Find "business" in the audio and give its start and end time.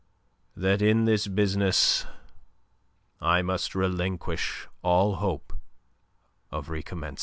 1.27-2.07